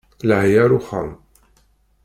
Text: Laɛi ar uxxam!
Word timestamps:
Laɛi 0.27 0.53
ar 0.63 0.71
uxxam! 0.79 1.09